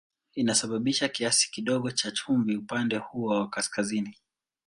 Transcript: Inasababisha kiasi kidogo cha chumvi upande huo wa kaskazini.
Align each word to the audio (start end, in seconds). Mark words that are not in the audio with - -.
Inasababisha 0.35 1.07
kiasi 1.09 1.51
kidogo 1.51 1.91
cha 1.91 2.11
chumvi 2.11 2.57
upande 2.57 2.97
huo 2.97 3.29
wa 3.39 3.49
kaskazini. 3.49 4.17